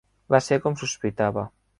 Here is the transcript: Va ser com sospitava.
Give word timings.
Va 0.35 0.39
ser 0.45 0.57
com 0.63 0.77
sospitava. 0.83 1.45